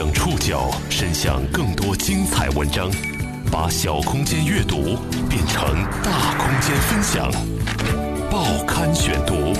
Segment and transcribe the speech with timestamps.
[0.00, 2.90] 将触角伸向更多精彩文章，
[3.52, 4.96] 把小空间阅读
[5.28, 5.62] 变成
[6.02, 7.30] 大空间分享。
[8.30, 9.52] 报刊选读，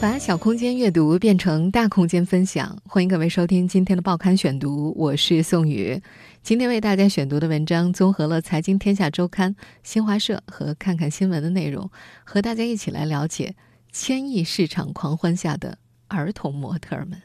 [0.00, 2.80] 把小空间阅读变成大空间分享。
[2.84, 6.00] 欢迎各位收听今天的报刊选读，我是宋宇。
[6.44, 9.52] 今天为大家选读的文章综合了《财经天下周刊》、
[9.82, 11.90] 新华社和看看新闻的内容，
[12.22, 13.56] 和大家一起来了解
[13.90, 17.20] 千亿市场狂欢下的儿童模特们。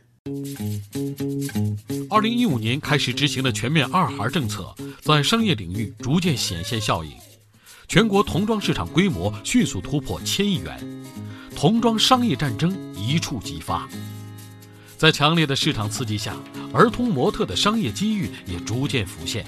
[2.10, 7.12] 二零一五年开始执行的全面二孩政策，在商业领域逐渐显现效应，
[7.88, 10.80] 全国童装市场规模迅速突破千亿元，
[11.56, 13.88] 童装商业战争一触即发。
[14.98, 16.36] 在强烈的市场刺激下，
[16.74, 19.46] 儿童模特的商业机遇也逐渐浮现，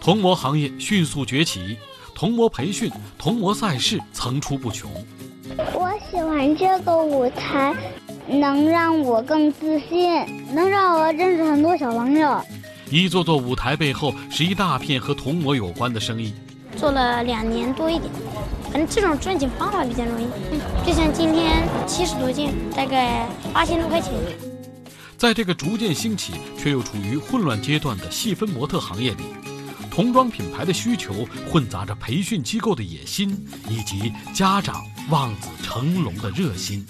[0.00, 1.76] 童模行业迅速崛起，
[2.14, 4.90] 童模培训、童模赛事层出不穷。
[5.74, 7.74] 我喜欢这个舞台。
[8.28, 12.40] 能让我更自信，能让我认识很多小朋友。
[12.90, 16.34] 一座座舞台背后是一大片和童模有关的生意。
[16.76, 18.12] 做了两年多一点，
[18.70, 20.26] 反正这种赚钱方法比较容易。
[20.86, 24.12] 就像今天七十多件，大概八千多块钱。
[25.16, 29.24] 在这个逐渐兴起却又处于混乱阶段的细分模特行业里，
[29.90, 33.30] 童装品牌的需求混杂着培训机构的野心，
[33.70, 36.86] 以及家长望子成龙的热心。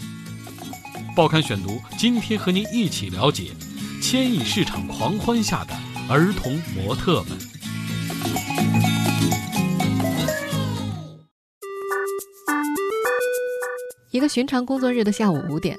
[1.17, 3.45] 报刊选读，今天和您一起了解
[4.03, 5.73] 千亿市场狂欢下的
[6.11, 7.39] 儿童模特们。
[14.11, 15.75] 一个寻常工作日的下午五点，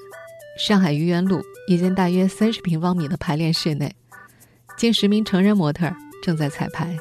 [0.58, 3.96] 上海愚园路一间大约三十平方米的排练室内，
[4.76, 5.88] 近十名成人模特
[6.24, 6.98] 正在彩排，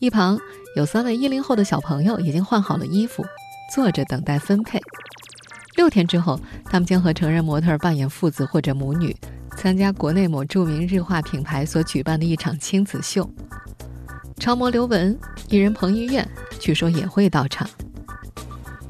[0.00, 0.36] 一旁
[0.74, 3.24] 有三位一零后的小朋友已经换好了衣服，
[3.72, 4.80] 坐着等待分配。
[5.74, 9.16] 六天之后，他们将和成人模特扮演父子或者母女，
[9.56, 13.28] 参加国内某著名日化品牌所举办的一场亲子秀。
[14.38, 17.68] 超模刘雯、艺人彭于晏据说也会到场。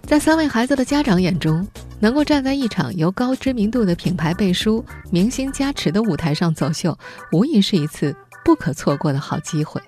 [0.05, 1.67] 在三位孩子的家长眼中，
[2.01, 6.99] 能够站在一场由高知名度的品牌背书、明星加持的舞台上走秀，
[7.33, 8.15] 无疑是一次
[8.45, 9.81] 不可错过的好机会。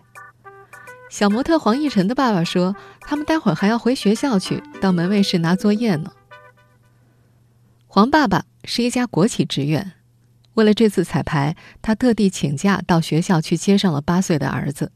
[1.10, 6.10] 小模特黄奕晨的爸爸说：“他们待会儿还要回学校去，到门卫室拿作业呢。”
[7.94, 9.93] 黄爸爸是一家国企职员，
[10.55, 14.91] 为了这次彩排，他特地请假到学校去接上了八岁的儿子。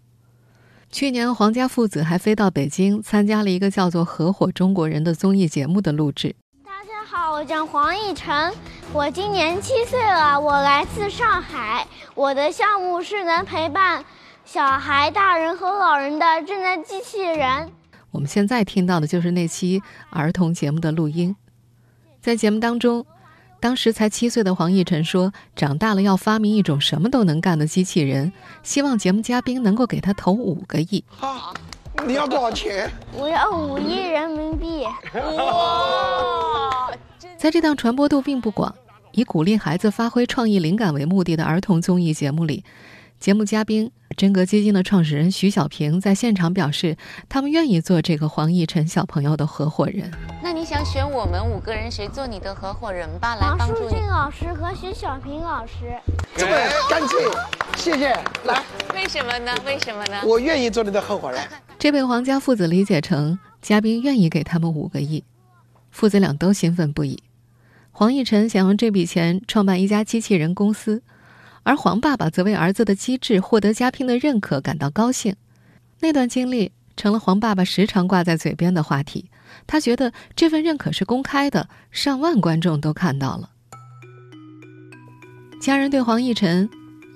[0.90, 6.34] 去年，黄家父子还飞到北京参加了一个叫做《合伙中国人》的综艺节目的录制。
[6.64, 8.52] 大家好，我叫黄奕晨，
[8.92, 11.86] 我今年七岁了，我来自上海。
[12.16, 14.04] 我的项目是能陪伴
[14.44, 17.70] 小孩、大人和老人的智能机器人。
[18.10, 19.80] 我们现在听到的就是那期
[20.10, 21.36] 儿童节目的录音。
[22.28, 23.06] 在节目当中，
[23.58, 28.30] 当时才七岁的黄奕晨说：“长大了要发明一种什么都能干的机器人，
[28.62, 31.54] 希望节目嘉宾能够给他投五个亿。”好，
[32.06, 32.90] 你要多少钱？
[33.14, 34.84] 我要五亿人民币。
[35.38, 36.90] 哇！
[37.38, 38.74] 在这档传播度并不广、
[39.12, 42.62] 以鼓励孩子发挥创意灵感为目的的儿童综艺节目里。
[43.20, 46.96] 节目嘉宾真格基金的创始人徐小平在现场表示，
[47.28, 50.08] 他们愿意做这个黄奕晨小朋友的合伙人。
[50.40, 53.34] 那你想选我们五个人谁做你的合伙人吧？
[53.34, 53.80] 来帮助你。
[53.80, 55.72] 王淑俊老师和徐小平老师。
[56.36, 56.52] 这么
[56.88, 57.18] 干脆，
[57.76, 58.10] 谢谢。
[58.44, 58.62] 来，
[58.94, 59.52] 为什么呢？
[59.66, 60.22] 为什么呢？
[60.24, 61.40] 我愿意做你的合伙人。
[61.76, 65.24] 这被黄家父子理解成嘉宾愿意给他们五个亿，
[65.90, 67.20] 父子俩都兴奋不已。
[67.90, 71.02] 黄奕晨想用这笔钱创办一家机器人公司。
[71.68, 75.36] 而黄爸爸则为儿子的机智获得嘉宾的认可感到高兴，
[76.00, 79.26] 那段经历成了黄爸爸时常挂在嘴边的话题。
[79.66, 83.50] 他觉得这份认可是公开的，上万观众都看到了。
[85.60, 86.66] 家人对黄奕晨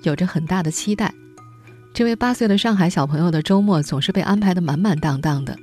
[0.03, 1.11] 有着很大的期待。
[1.91, 5.57] 这位八岁的上海小朋友的周末总是被安排的满满当当的：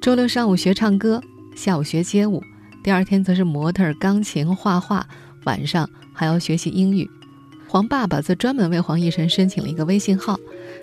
[0.00, 1.20] 周六上午学唱歌，
[1.56, 2.40] 下午学街舞，
[2.84, 5.04] 第二天则是模特、钢琴、画画，
[5.42, 7.10] 晚上还要学习英语。
[7.68, 10.40] 黄爸爸则专门为黄奕晨申请了一个微信号，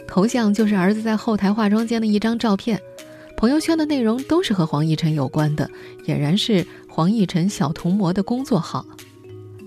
[0.08, 2.80] 头像就是儿子在后台化妆间的一张照片，
[3.36, 5.68] 朋友圈的内容都是和黄奕晨有关的，
[6.06, 8.86] 俨然是黄奕晨小童模的工作号。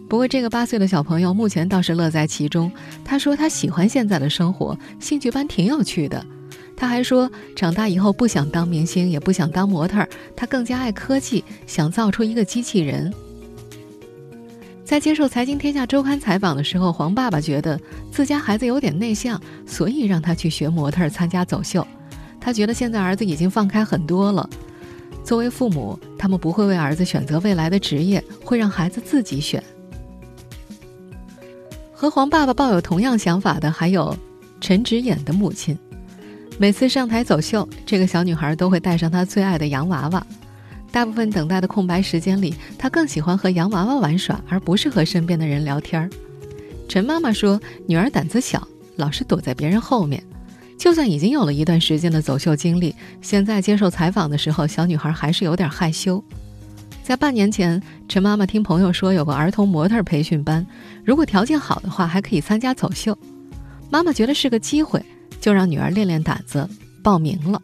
[0.08, 2.70] 不过，这个八岁的小朋友目前倒是乐在其中。
[3.04, 6.24] 他说他喜欢现在的生活，兴趣班挺有趣的。
[6.76, 10.06] 他还说，长大以后不想当明星，也不想当模特，
[10.36, 13.12] 他更加爱科技，想造出一个机器人。
[14.88, 17.78] 在接受《财经天下周刊》采访的时候，黄爸爸觉得
[18.10, 21.86] 自家孩子有点内向，所以让他去学模特、参加走秀。
[22.40, 24.48] 他觉得现在儿子已经放开很多了。
[25.22, 29.62] 作为父母，他们不会为儿子选择未来的职业，会让孩子自己选。
[31.92, 34.16] 和黄爸爸抱有同样想法的还有
[34.58, 35.78] 陈芷演的母亲。
[36.58, 40.26] 每次上台走秀，这个小女孩都会带上她最爱的洋娃娃。
[40.90, 46.10] 大部分等待的空白时间里，她更喜欢和洋娃娃玩耍，而不是和身边的人聊天儿。
[46.88, 50.22] 陈妈妈说：“女儿胆子小，老是躲在别人后面。
[50.78, 56.22] 就算已经有了一段时间的走秀经历，现在接受采访的时候，小女孩还是有点害羞。”
[57.02, 60.66] 在半年前，陈妈妈听朋友说有个儿童模特培训班，
[61.04, 63.16] 如果条件好的话，还可以参加走秀。
[63.90, 65.02] 妈妈觉得是个机会，
[65.40, 66.68] 就让女儿练练胆子，
[67.02, 67.60] 报名了。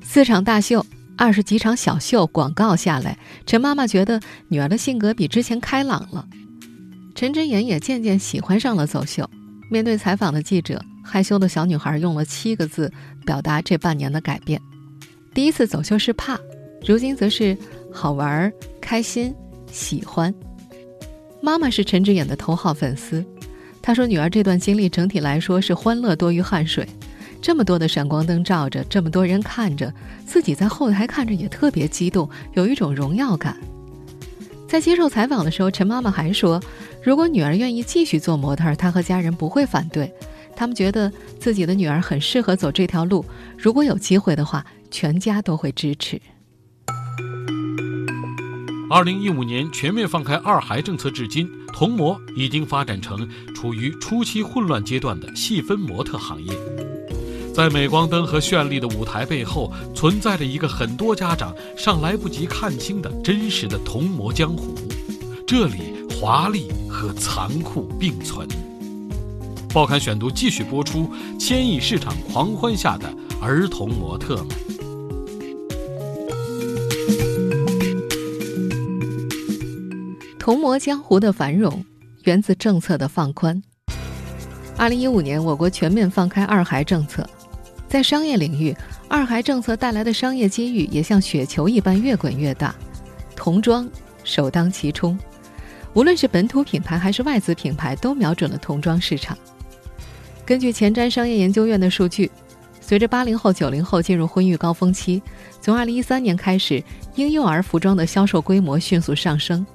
[0.00, 0.84] 四场大秀，
[1.18, 6.24] 二十几场小秀，广告下来，陈妈妈觉得女儿的性格比之前开朗了。
[7.14, 9.28] 陈真言也渐渐喜欢上了走秀。
[9.70, 12.90] 面对采访的记者，害羞的小女孩用了七个字
[13.26, 14.62] 表达这半年的改变：
[15.34, 16.38] 第一次走秀是怕，
[16.86, 17.56] 如今则是。
[17.90, 19.34] 好玩、开心、
[19.72, 20.32] 喜欢。
[21.40, 23.24] 妈妈是陈志远的头号粉丝，
[23.80, 26.86] 她说：“女儿这段经历整体来说是欢乐多于汗水，
[27.40, 29.92] 这么多的闪光灯照着，这么多人看着，
[30.26, 33.56] 自己在后台看着也特别激动，有一种荣耀感。”
[34.68, 36.60] 在接受采访的时候，陈妈妈还说
[37.02, 40.12] ：“如果女儿愿意继续做模特，她和家人不会反对，
[40.54, 43.24] 他们觉得自己的女儿很适合走这条路，
[43.56, 46.20] 如果有机会的话，全家都会支持。”
[48.90, 56.52] 二零一五年全面放开二孩政策至今，童模已经发展成处于初期混乱阶段的细分模特行业。
[57.58, 64.76] 在镁光灯和绚丽的舞台背后，存在着一个很多家长尚来不及看清的真实的童模江湖。
[65.44, 68.46] 这里华丽和残酷并存。
[69.74, 73.12] 报刊选读继续播出：千亿市场狂欢下的
[73.42, 74.46] 儿童模特们。
[80.38, 81.84] 童模江湖的繁荣
[82.22, 83.60] 源自政策的放宽。
[84.76, 87.28] 二零一五年，我国全面放开二孩政策，
[87.88, 88.76] 在商业领域，
[89.08, 92.74] 二孩政策带来的商业机遇也像雪球一般越滚越大，
[93.34, 93.88] 童装
[94.24, 95.18] 首当其冲。
[95.94, 99.36] 无论是本土品牌还是外资品牌，都瞄准了童装市场。
[100.44, 102.30] 根据前瞻商业研究院的数据，
[102.80, 105.22] 随着八零后、九零后进入婚育高峰期，
[105.62, 106.82] 从二零一三年开始，
[107.14, 109.66] 婴幼儿服装的销售规模迅速上升。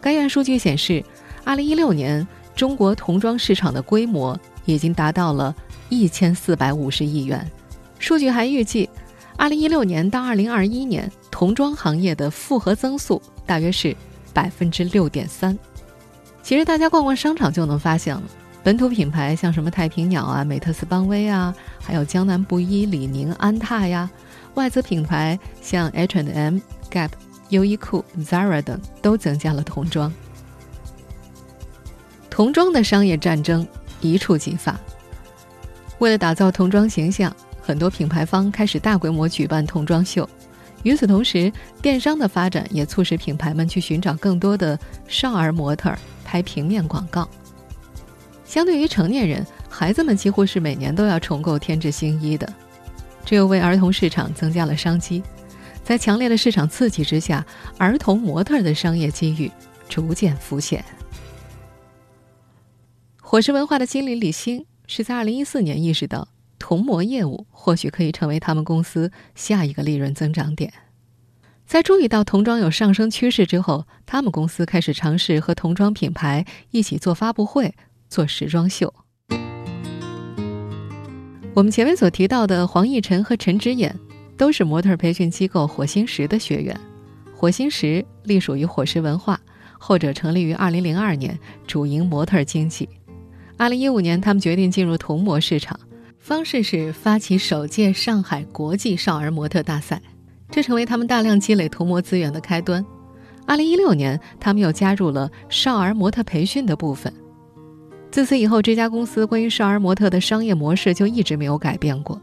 [0.00, 1.04] 该院数据显示
[1.44, 5.54] ，2016年中国童装市场的规模已经达到了
[5.90, 7.50] 1450亿元。
[7.98, 8.88] 数据还预计
[9.36, 13.94] ，2016年到2021年，童装行业的复合增速大约是
[14.34, 15.58] 6.3%。
[16.42, 18.22] 其实大家逛逛商场就能发现了，
[18.62, 24.08] 本土品牌像什么太平鸟啊、美特斯邦威啊，还有江南布衣、李宁、安踏呀；
[24.54, 26.58] 外资品牌像 H and M、
[26.90, 27.10] Gap。
[27.50, 30.12] 优衣库、Zara 等都增加了童装。
[32.30, 33.66] 童装的商业战争
[34.00, 34.78] 一触即发。
[36.00, 40.28] 为了打造童装形象，很多品牌方开始大规模举办童装秀。
[40.82, 41.52] 与此同时，
[41.82, 45.94] 电商的发展也促使品牌们去寻找更多的少儿模特
[46.24, 47.28] 拍平面广告。
[48.46, 52.50] 相对于成年人，孩子们几乎是每年都要重购添置新衣的，
[53.26, 55.22] 这又为儿童市场增加了商机。
[55.84, 57.44] 在强烈的市场刺激之下，
[57.76, 59.52] 儿童模特的商业机遇
[59.86, 60.82] 逐渐浮现。
[63.20, 66.26] 火石文化的经理李欣是在2014年意识到，
[66.58, 70.72] 童模业务或许可以成为他们公司下一个利润增长点。
[71.64, 77.72] 在注意到童装有上升趋势之后，他们公司开始尝试和童装品牌一起做发布会、
[78.08, 78.92] 做时装秀。
[81.54, 83.96] 我们前面所提到的黄奕晨和陈芷演。
[84.36, 86.74] 都是模特培训机构火星石的学员，
[87.36, 89.38] 火星石隶属于火石文化，
[89.78, 92.88] 后者成立于2002年，主营模特经济。
[93.60, 95.78] 2015年，他们决定进入童模市场，
[96.18, 100.00] 方式是发起首届上海国际少儿模特大赛，
[100.50, 102.82] 这成为他们大量积累童模资源的开端。
[103.46, 107.12] 2016年，他们又加入了少儿模特培训的部分。
[108.10, 112.18] 自此以后，这家公司关于少儿模特的商业模式就一直没有改变过。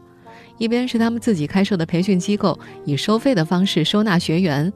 [0.56, 4.68] 一边是他们自己开设的培训机构，以收费的方式收纳学员；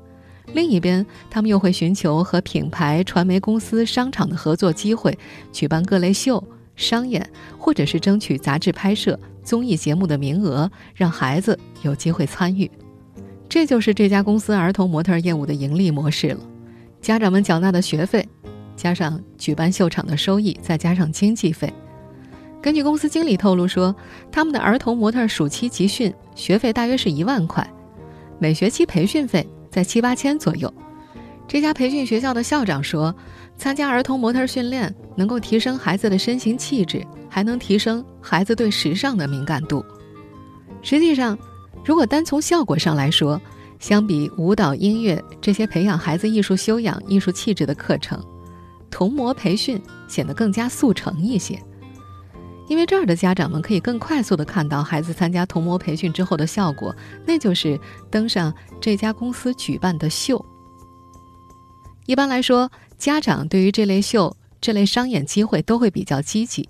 [0.52, 5.18] 另一边，他们又会寻求和品牌、传媒公司、商场的合作机会，
[5.52, 6.42] 举办各类秀、
[6.76, 7.26] 商演，
[7.58, 12.70] 或者是争取杂志拍摄、综艺节目的名额，让孩子有机会参与。
[13.48, 16.40] 这就是这家公司儿童模特业务的盈利模式了。
[17.00, 18.26] 家长们缴纳的学费，
[18.76, 21.72] 加上举办秀场的收益，再加上经济费。
[22.62, 23.94] 根据公司经理透露说，
[24.30, 27.68] 他们的儿童模特暑期集训学费大约是一万块，
[28.38, 30.72] 每学期培训费在七八千左右。
[31.48, 33.14] 这家培训学校的校长说，
[33.56, 39.84] 参加儿童模特训练能够提升孩子的身形气质，还能提升孩子对时尚的敏感度。
[40.82, 41.36] 实际上，
[41.84, 43.40] 如果单从效果上来说，
[43.80, 48.22] 相比舞蹈、音乐这些培养孩子艺术修养、艺术气质的课程，
[48.90, 51.60] 童模培训显得更加速成一些。
[52.68, 56.94] 因为这儿的家长们可以更快速地看到孩子参加童模培训之后的效果，
[57.26, 57.78] 那就是
[58.10, 60.42] 登上这家公司举办的秀。
[62.06, 66.68] 一般来说，家长对于这类秀、这类商演机会都会比较积极。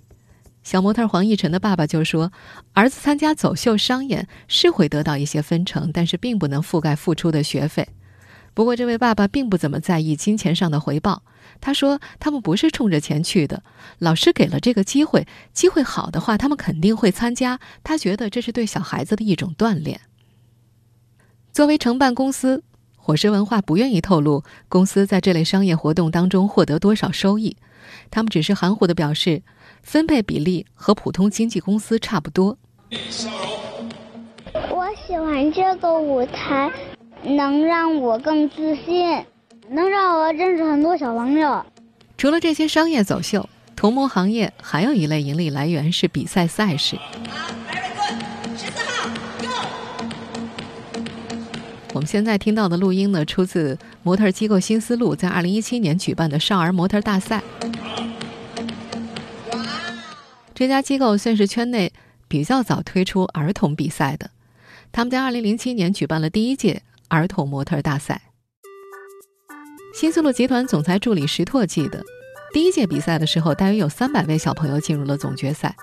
[0.63, 2.33] 小模特黄奕晨的爸爸就说
[2.73, 7.89] ：“儿子参加走秀商演是会得到一些分成，但是并不能覆盖付出的学费。
[8.55, 11.23] 不过，这位爸爸并不怎么在意金钱上的回报。
[11.63, 13.63] 他说，他们不是冲着钱去的。
[13.99, 17.59] 老师给了这个机会，机会好的话，他们肯定会参加。
[17.83, 20.03] 他觉得这是对小孩子的一种锻炼。
[21.53, 22.63] 作为承办公司，
[22.97, 27.57] 火石文化不愿意透露公司在这类商业活动当中获得多少收益，
[28.11, 29.43] 他们只是含糊的表示。”
[29.83, 32.57] 分配比例和普通经纪公司差不多。
[34.71, 36.71] 我喜欢这个舞台，
[37.25, 39.27] 能让我更自信，
[39.73, 41.65] 能让我认识很多小朋友。
[42.19, 46.99] 除了这些商业走秀，童模行业还有一类盈利来源是比赛赛事。
[48.55, 49.11] 十四号
[51.95, 57.43] 我们现在听到的录音呢，出自模特机构新思路在二零一七年举办的少儿模特大赛。
[60.55, 61.91] 这家机构算是圈内
[62.29, 64.31] 比较早推出儿童比赛的，
[64.93, 68.21] 他们在2007年举办了第一届儿童模特大赛。
[69.95, 72.03] 新思路集团总裁助理石拓记得，
[72.53, 75.77] 第一届比赛的时候，大约有300位小朋友进入了总决赛，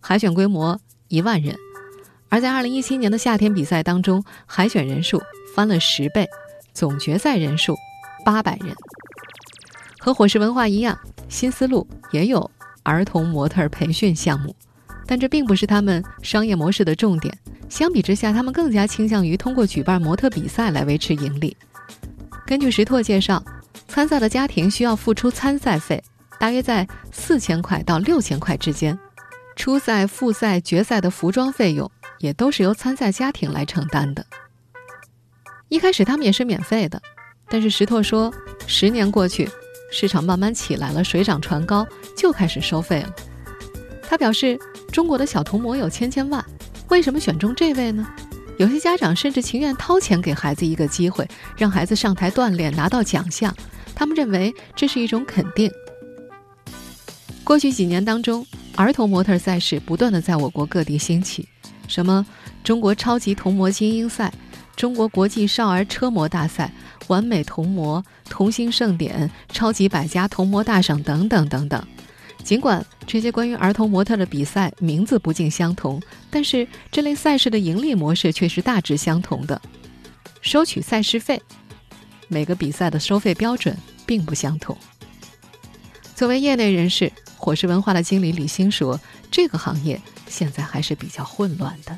[0.00, 1.54] 海选规模一万人；
[2.30, 5.22] 而在2017年的夏天比赛当中，海选人数
[5.54, 6.26] 翻了十倍，
[6.72, 7.76] 总决赛人数
[8.24, 8.74] 800人。
[9.98, 10.98] 和火石文化一样，
[11.28, 12.50] 新思路也有。
[12.82, 14.56] 儿童模特培训项目，
[15.06, 17.36] 但这并不是他们商业模式的重点。
[17.68, 21.54] 相比之下，他们更加倾向于通过举办模特比赛来维持盈利。
[22.50, 23.40] 根据石拓介绍，
[23.86, 26.02] 参赛的家庭需要付出参赛费，
[26.36, 28.98] 大约在四千块到六千块之间。
[29.54, 31.88] 初赛、复赛、决赛的服装费用
[32.18, 34.26] 也都是由参赛家庭来承担的。
[35.68, 37.00] 一开始他们也是免费的，
[37.48, 38.34] 但是石拓说，
[38.66, 39.48] 十年过去。
[39.92, 43.14] 市场慢慢起来了，水涨船高，就开始收费了。
[44.02, 44.58] 他表示，
[44.90, 46.44] 中国的小童模有千千万，
[46.88, 48.04] 为什么选中这位呢？
[48.60, 51.26] 有些家长甚至情愿掏钱给孩子一个机会，
[51.56, 53.56] 让孩子上台锻炼，拿到奖项。
[53.94, 55.72] 他们认为这是一种肯定。
[57.42, 61.48] 过去几年当中，儿童模特赛事不断的在我国各地兴起，
[61.88, 62.26] 什么
[62.62, 64.30] 中国超级童模精英赛、
[64.76, 66.70] 中国国际少儿车模大赛。
[67.06, 71.84] 完美童模、童星盛典、超级百家童模大赏等等等等。
[72.50, 76.02] 尽管这些关于儿童模特的比赛名字不尽相同，
[76.32, 79.62] 但是这类赛事的盈利模式却是大致相同的，
[80.42, 81.40] 收取赛事费。
[82.26, 84.76] 每个比赛的收费标准并不相同。
[86.16, 88.98] 作为业内人士，火石文化的经理李欣说
[89.30, 91.96] ：“这个行业现在还是比较混乱的，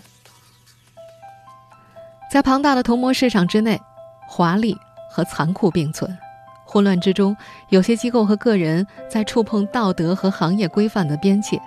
[2.30, 3.80] 在庞大的童模市场之内，
[4.28, 4.76] 华丽。”
[5.14, 6.18] 和残酷并存，
[6.72, 7.36] 混乱之中，
[7.68, 11.60] 有些机构和个人在触碰道德和行业规范的边界。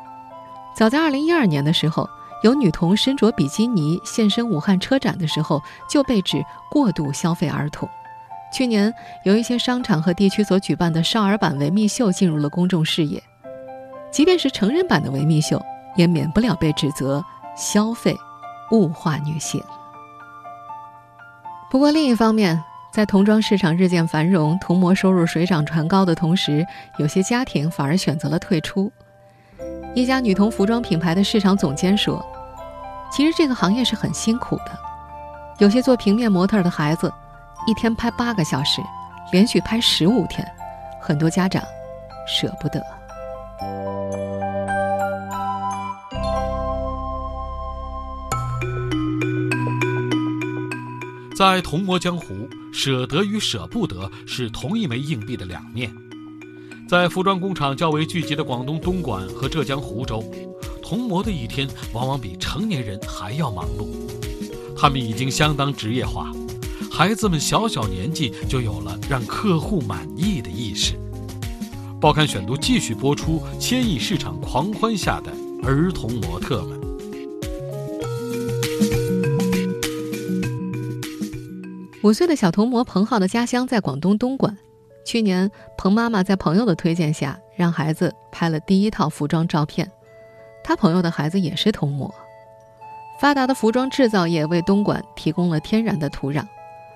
[0.75, 2.09] 早在2012年的时候，
[2.41, 7.87] 有女童身着比基尼现身武汉车展的时候，就被指过度消费儿童。
[8.51, 8.91] 去年，
[9.23, 13.21] 有一些商场和地区所举办的少儿版维密秀进入了公众视野。
[14.11, 15.61] 即便是成人版的维密秀，
[15.95, 17.23] 也免不了被指责
[17.55, 18.17] 消费、
[18.71, 19.61] 物化女性。
[21.69, 22.63] 不过另一方面，
[22.95, 26.65] 在童装市场日渐繁荣、童模收入水涨船高的同时，
[26.97, 28.89] 有些家庭反而选择了退出。
[29.93, 32.25] 一家女童服装品牌的市场总监说
[33.11, 34.71] ：“其实这个行业是很辛苦的，
[35.57, 37.11] 有些做平面模特的孩子，
[37.67, 38.81] 一天拍八个小时，
[39.33, 40.49] 连续拍十五天，
[41.01, 41.61] 很多家长
[42.25, 42.81] 舍不得。”
[51.37, 55.95] 在童模江湖，舍得与舍不得是同一枚硬币的两面。
[56.89, 60.21] 在服装工厂较为聚集的广东东莞和浙江湖州，
[60.83, 63.87] 童模的一天往往比成年人还要忙碌。
[64.77, 66.33] 他们已经相当职业化，
[66.91, 70.99] 孩子们小小年纪就有了让客户满意的意识。
[72.01, 75.31] 报刊选读继续播出：千亿市场狂欢下的
[75.63, 76.74] 儿童模特们。
[82.05, 84.55] 五岁的小童模彭浩的家乡在广东东莞，
[85.03, 89.91] 去年，彭妈妈在朋友的推荐下，让孩子拍了第一套服装照片。
[90.63, 92.13] 她朋友的孩子也是童模。
[93.19, 96.45] 发达的服装制造业为东莞提供了天然的土壤，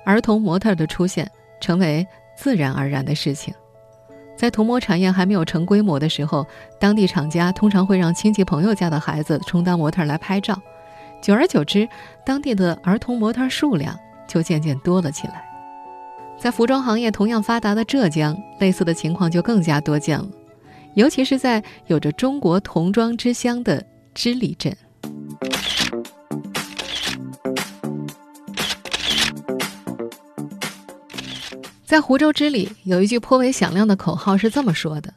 [0.06, 1.28] 儿童模特的出现
[1.60, 2.06] 成为
[2.38, 3.52] 自然而然的事情。
[4.38, 6.46] 在童模产业还没有成规模的时候，
[6.80, 10.62] 当地厂家通常会让亲戚朋友家的孩子充当模特来拍照。
[11.20, 11.90] 久而久之，
[12.24, 14.00] 当地的儿童模特数量
[14.30, 15.44] 就渐渐多了起来。
[16.38, 20.30] 在服装行业同样发达的浙江，类似的情况就更加多见了，
[20.94, 24.74] 尤其是在有着“中国童装之乡”的织里镇。
[31.84, 35.14] 在湖州织里，有一句颇为响亮的口号是这么说的：“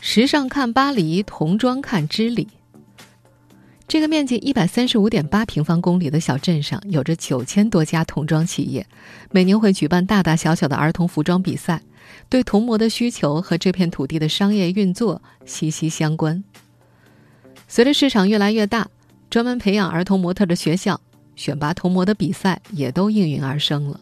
[0.00, 2.46] 时尚看巴黎，童装看织里。”
[3.92, 8.86] 这个面积一百三十五点八平方公里的小镇上，有着九千多家童装企业，
[9.30, 11.82] 每年会举办大大小小的儿童服装比赛，
[12.30, 16.42] 对童模的需求和这片土地的商业运作息息相关。
[17.68, 18.88] 随着市场越来越大，
[19.28, 20.98] 专门培养儿童模特的学校、
[21.36, 24.00] 选拔童模的比赛也都应运而生了。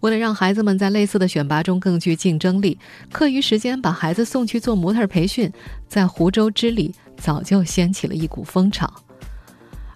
[0.00, 2.76] 为了让孩子们在类似的选拔中更具竞争力，
[3.12, 5.52] 课余时间把孩子送去做模特培训，
[5.86, 8.92] 在湖州织里早就掀起了一股风潮。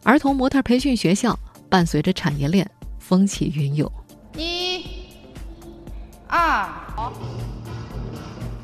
[0.04, 1.37] 儿童模特培训学校
[1.70, 3.90] 伴随着产业链风起云涌。
[4.37, 4.84] 一、
[6.28, 6.68] 二，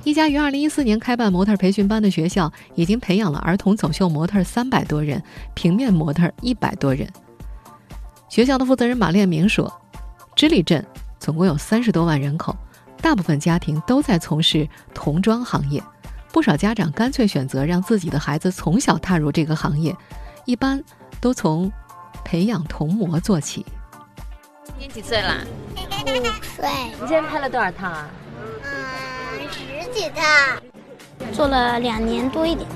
[0.04, 5.22] 一家于二零一四年开办模特培训班的学校，已经培养了儿童走秀模特三百多人，
[5.54, 7.08] 平面模特一百多人。
[8.28, 9.72] 学校的负责人马炼明说
[10.36, 10.86] ：“织里镇
[11.18, 12.54] 总共有三十多万人口，
[13.00, 15.82] 大部分家庭都在从事童装行业，
[16.32, 19.96] 不少家长干脆选择让自己的孩子从小踏入这个行业，
[20.44, 20.84] 一般。”
[21.20, 21.70] 都从
[22.24, 23.66] 培养童模做起。
[24.64, 25.44] 今年几岁了？
[25.76, 25.78] 五
[26.56, 26.68] 岁。
[26.92, 28.08] 你今天拍了多少套啊？
[28.64, 30.22] 嗯，十几套。
[31.32, 32.66] 做了两年多一点，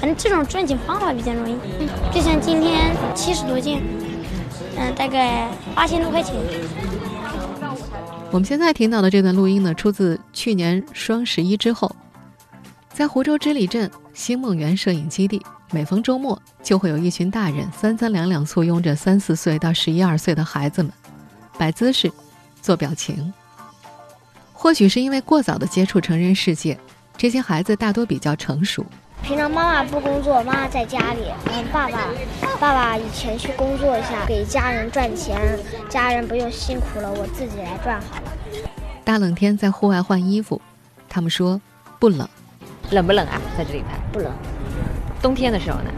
[0.00, 1.56] 反正这种赚钱方法比较容易。
[2.12, 3.82] 就像今天七十多件，
[4.78, 6.34] 嗯，大概八千多块钱。
[8.30, 11.94] 我们现在听到的这段录音呢，出自去年双十一之后，
[12.88, 15.44] 在湖州织里镇星梦园摄影基地。
[15.74, 20.92] 每逢周末，就会有一群大人三三两两簇拥着三四岁到十一二岁的孩子们，
[21.58, 22.12] 摆姿势，
[22.60, 23.32] 做表情。
[24.52, 26.78] 或许是因为过早的接触成人世界，
[27.16, 28.84] 这些孩子大多比较成熟。
[29.22, 31.98] 平常妈妈不工作，妈妈在家里，然后爸爸，
[32.60, 35.58] 爸爸以前去工作一下，给家人赚钱，
[35.88, 38.32] 家人不用辛苦了，我自己来赚好了。
[39.04, 40.60] 大冷天在户外换衣服，
[41.08, 41.58] 他们说
[41.98, 42.28] 不冷，
[42.90, 43.40] 冷不冷啊？
[43.56, 44.30] 在这里拍不冷。
[45.22, 45.90] 冬天的时候呢，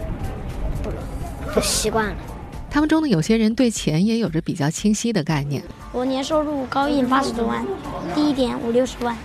[0.83, 0.99] 不冷，
[1.57, 2.15] 就习惯了。
[2.71, 5.63] 他们中的有些人对钱也有着比较清晰的概念。
[5.93, 7.65] 我年收入高一八十多万，
[8.15, 9.17] 低一点五六十万。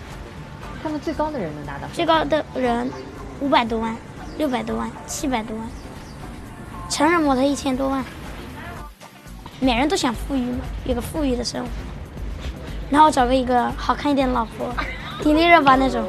[0.81, 1.87] 他们最高的人能拿到？
[1.91, 2.89] 最高的人
[3.41, 3.93] 五百多万，
[4.37, 5.67] 六百多万，七百多万。
[6.89, 8.05] 成人模特一千多万。
[9.59, 11.69] 每人都想富裕嘛，有个富裕的生活，
[12.89, 14.73] 然后找个一个好看一点的老婆，
[15.21, 16.07] 迪丽热巴那种。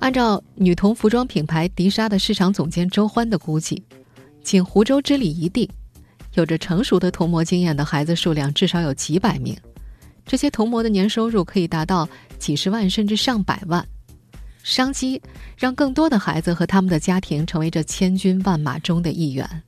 [0.00, 3.82] 按照女童服装品牌迪莎的市场总监周欢的估计，
[4.42, 5.70] 仅湖州织里一地，
[6.34, 9.54] 有着成熟的童模经验的孩子数量至少有几百名。
[10.24, 12.08] 这些童模的年收入可以达到
[12.38, 13.86] 几十万甚至上百万。
[14.62, 15.20] 商机
[15.56, 19.62] 让更多的孩子和他们的家庭成为这千军万马中的一员。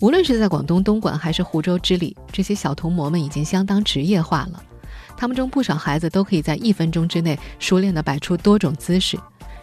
[0.00, 4.62] 无论是在广东东莞还是湖州织里，这些小童模们已经相当职业化了。
[5.20, 9.18] 他们中不少孩子都可以在一分钟之内熟练地摆出多种姿势，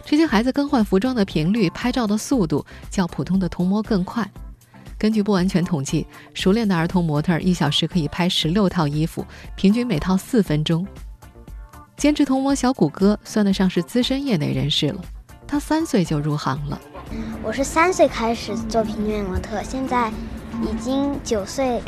[0.05, 4.29] 这些孩子更换服装的频率、拍照的速度较普通的童模更快。
[4.99, 10.85] 根据不完全统计，熟练的儿童模特一小时可以拍十六套衣服，平均每套四分钟。
[11.95, 15.01] 兼职童模小谷歌算得上是资深业内人士了，
[15.47, 16.79] 他三岁就入行了。
[17.41, 20.11] 我是三岁开始做平面模特，现在
[20.61, 21.81] 已经九岁。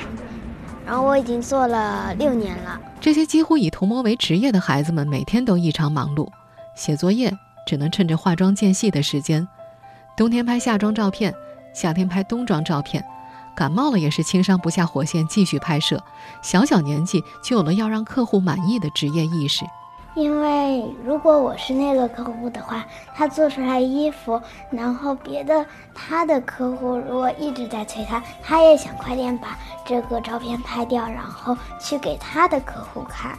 [0.87, 2.81] 然后我已经做了六年了。
[3.01, 6.27] 这些几乎以涂模为职业的孩子们，每天都异常忙碌，
[6.75, 7.33] 写作业
[7.65, 9.47] 只能趁着化妆间隙的时间，
[10.17, 11.33] 冬天拍夏装照片，
[11.73, 13.03] 夏天拍冬装照片，
[13.55, 16.03] 感冒了也是轻伤不下火线继续拍摄。
[16.41, 19.63] 小小年纪就有了要让客户满意的职业意识。
[20.15, 24.41] 因为如果我是那个客户的话，他做出来衣服，
[24.71, 33.37] 然后别的他的客户如果一直在催他，他也想快点把这个照片拍掉，然后去给他的客户看。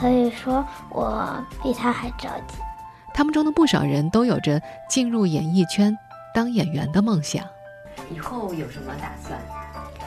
[0.00, 2.56] 所以说我比他还着急。
[3.12, 5.96] 他们中的不少人都有着进入演艺圈
[6.32, 7.44] 当演员的梦想。
[8.14, 9.38] 以后有什么打算？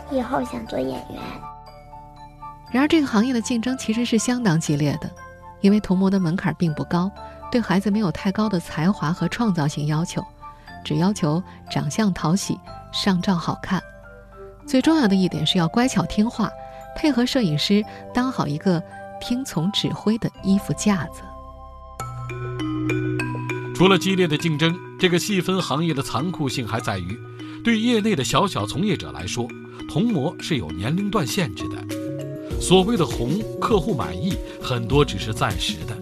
[0.10, 1.21] 以后想做演员。
[2.71, 5.12] 然而这个行业的竞争其实是相当激烈的。
[5.62, 7.10] 因为童模的门槛并不高，
[7.52, 10.24] 对孩子没有太高的才华和创造性要求，
[10.84, 12.58] 只要求长相讨喜、
[12.91, 13.82] 上照好看。
[14.67, 16.50] 最重要的一点是要乖巧听话，
[16.95, 18.82] 配合摄影师当好一个
[19.19, 21.21] 听从指挥的衣服架子。
[23.76, 27.19] 除了激烈的竞争，这个细分行业的残酷性还在于，
[27.63, 29.47] 对业内的小小从业者来说，
[29.89, 32.11] 童模是有年龄段限制的。
[32.62, 35.97] 所谓的红，客户满意，很多只是暂时的。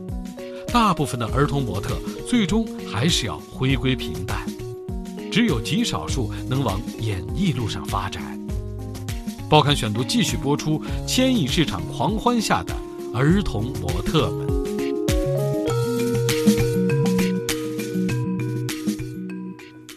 [0.74, 1.96] 大部分的儿童模特
[2.28, 4.46] 最终还是要回归平淡，
[5.32, 8.38] 只有极少数能往演艺路上发展。
[9.50, 12.76] 报刊选读继续播出：千亿市场狂欢下的
[13.16, 14.48] 儿童模特们。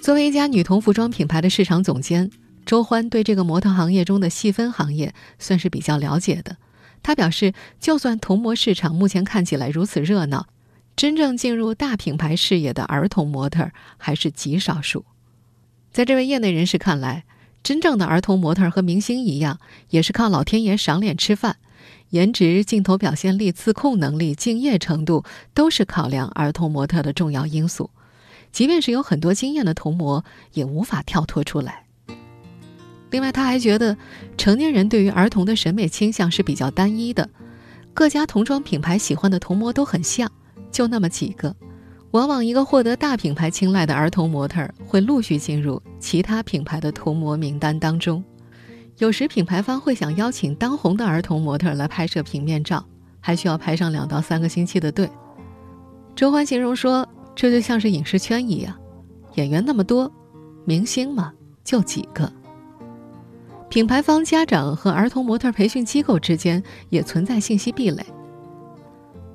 [0.01, 2.31] 作为一家女童服装品牌的市场总监，
[2.73, 6.57] 周欢对这个模特行业中的细分行业算是比较了解的。
[7.03, 10.47] 他表示，就算童模市场目前看起来如此热闹，
[10.97, 15.05] 真正进入大品牌视野的儿童模特还是极少数。
[15.93, 17.27] 在这位业内人士看来，
[17.63, 19.59] 真正的儿童模特和明星一样，
[19.91, 21.59] 也是靠老天爷赏脸吃饭，
[22.09, 27.91] 颜值、镜头表现力、自控能力、敬业程度都是考量儿童模特的重要因素。
[28.51, 31.82] 即便是有很多经验的童模，也无法跳脱出来。
[33.13, 33.97] 另外，他还觉得，
[34.37, 37.31] 成年人对于儿童的审美倾向是比较单一的，
[37.95, 40.29] 各家童装品牌喜欢的童模都很像，
[40.73, 41.55] 就那么几个。
[42.11, 48.25] 往往一个获得大品牌青睐的儿童模特，会陆续进入其他品牌的童模名单当中。
[48.99, 52.85] 有时品牌方会想邀请当红的儿童模特来拍摄平面照，
[53.21, 55.09] 还需要排上两到三个星期的队。
[56.17, 57.09] 周欢形容说。
[57.35, 58.77] 这就像是影视圈一样，
[59.37, 60.13] 演员那么多，
[60.67, 61.33] 明星嘛
[61.65, 62.31] 就几个。
[63.73, 68.05] 品牌方、家长和儿童模特培训机构之间也存在信息壁垒。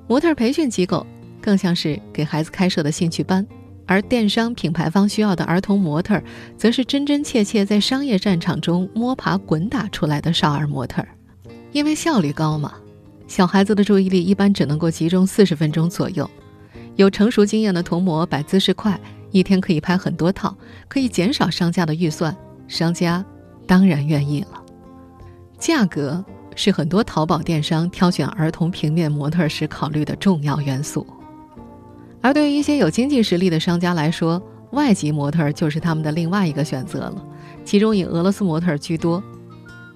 [0.06, 1.04] 模特培训机构
[1.42, 3.44] 更像是给孩子开设的兴趣班，
[3.84, 6.22] 而电商品牌方需要的儿童模特，
[6.56, 11.04] 则是真真切切在商业战场中摸爬滚打出来的少儿模特。
[11.72, 12.74] 因为效率高嘛，
[13.26, 16.30] 小孩子的注意力一般只能够集中四十分钟左右。
[16.94, 19.00] 有成熟经验的童模摆姿势快，
[19.32, 22.36] 一天可以拍很多套，可以减少商家的预算，
[22.68, 23.24] 商家
[23.68, 24.60] 当然愿意了。
[25.58, 26.24] 价格
[26.56, 31.06] 是很多淘宝电商挑选儿童平面模特时考虑的重要元素，
[32.20, 37.24] 而对于一些有经济实力的商家来说，外籍模特就是他们的另外一个选择了，
[37.64, 39.22] 其中以俄罗斯模特居多。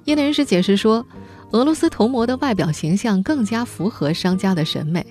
[0.05, 1.05] 业内人士解释说，
[1.53, 5.05] 俄罗斯童模的外表形象更加符合商家的审美。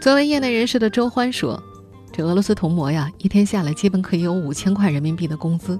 [0.00, 1.62] 作为业内人士的周欢说
[2.12, 5.78] ：“这俄罗斯童模呀，一天下来基本可以有五千块人民币的工资，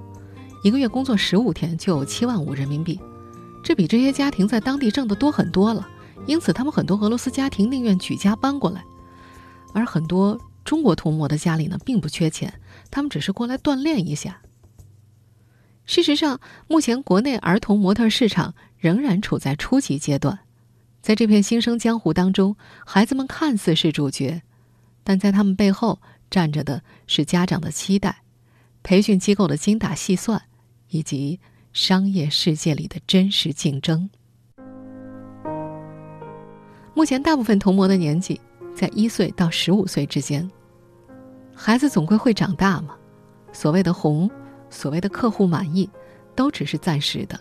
[0.63, 2.99] 一个月工作十五天就有七万五人民币，
[3.63, 5.87] 这比这些家庭在当地挣的多很多了。
[6.27, 8.83] 因此，他们很多俄罗斯家庭宁愿举家搬过来，
[9.73, 14.39] 而很多中国童模的家里呢，并不缺钱，他们只是过来锻炼一下。
[15.85, 20.39] 事实上，目前国内儿童模特市场仍然处在初级阶段。”
[21.01, 24.43] 在这片新生江湖当中，孩子们看似是主角，
[25.03, 28.21] 但在他们背后站着的是家长的期待、
[28.83, 30.43] 培训机构的精打细算，
[30.91, 31.39] 以及
[31.73, 34.07] 商业世界里的真实竞争。
[36.93, 38.39] 目前，大部分童模的年纪
[38.75, 40.47] 在一岁到十五岁之间。
[41.55, 42.95] 孩子总归会长大嘛，
[43.51, 44.29] 所谓的红，
[44.69, 45.89] 所谓的客户满意，
[46.35, 47.39] 都只是暂时的。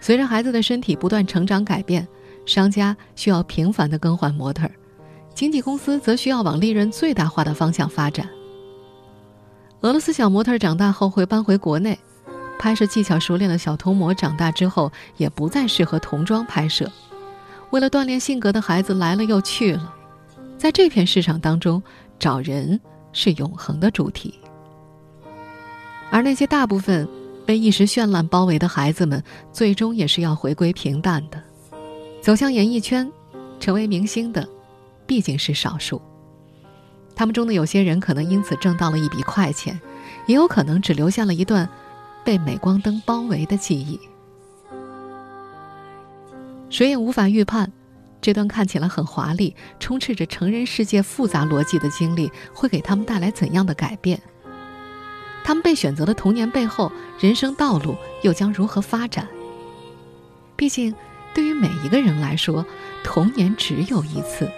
[0.00, 2.06] 随着孩子的身体不断成长改变。
[2.46, 4.66] 商家需要频繁的更换模特，
[5.34, 8.26] 经纪公司则需要往利润最大化的方向发展。
[9.82, 11.98] 俄罗斯小模特长大后会搬回国内，
[12.58, 16.90] 拍摄技巧熟练的小童模长大之后也不再适合童装拍摄。
[17.70, 19.94] 为了锻炼性格的孩子来了又去了，
[20.56, 21.82] 在这片市场当中，
[22.18, 22.80] 找人
[23.12, 24.38] 是永恒的主题。
[26.10, 27.06] 而那些大部分
[27.44, 31.42] 被一时绚烂包围的孩子们，最终也是要回归平淡的。
[32.22, 33.10] 走向演艺圈，
[33.60, 34.48] 成为明星的，
[35.06, 36.00] 毕竟是少数。
[37.14, 39.78] 他们中的有些人可能因此挣到了一笔快钱，
[40.26, 41.68] 也有可能只留下了一段
[42.28, 43.98] 被镁光灯包围的记忆。
[46.68, 47.72] 谁也无法预判，
[48.20, 54.20] 这段看起来很华丽、充斥着成人世界复杂逻辑的经历会给他们带来怎样的改变。
[55.42, 59.26] 他们被选择的童年背后，人生道路又将如何发展？
[60.54, 60.94] 毕竟。
[61.34, 62.66] 对于每一个人来说，
[63.04, 64.50] 童年只有一次，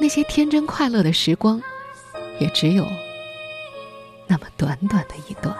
[0.00, 1.60] 那些天真快乐的时光，
[2.40, 2.86] 也只有
[4.26, 5.54] 那么短短的一段。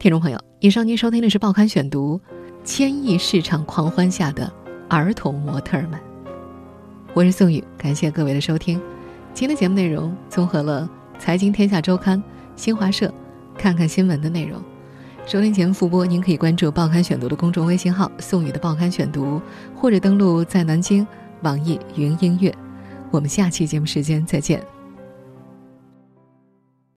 [0.00, 2.18] 听众朋友，以上您收听的是《报刊选读》，
[2.64, 4.50] 千亿市场狂欢下的
[4.88, 6.00] 儿童模特们。
[7.12, 8.80] 我是宋宇，感谢各位的收听。
[9.34, 10.88] 今天的节目内容综合了
[11.20, 12.18] 《财经天下周刊》、
[12.56, 13.12] 新华社、
[13.58, 14.58] 看看新闻的内容。
[15.26, 19.38] 收听节目复播，您可以关注《报刊选读》的公众微信号“宋宇的报刊选读”，
[19.76, 21.06] 或者登录在南京
[21.42, 22.50] 网易云音乐。
[23.10, 24.64] 我们下期节目时间再见。